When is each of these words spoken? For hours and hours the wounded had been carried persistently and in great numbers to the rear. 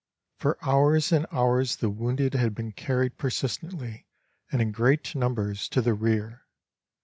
For 0.35 0.57
hours 0.63 1.11
and 1.11 1.27
hours 1.31 1.75
the 1.75 1.91
wounded 1.91 2.33
had 2.33 2.55
been 2.55 2.71
carried 2.71 3.19
persistently 3.19 4.07
and 4.51 4.59
in 4.59 4.71
great 4.71 5.13
numbers 5.13 5.69
to 5.69 5.79
the 5.79 5.93
rear. 5.93 6.47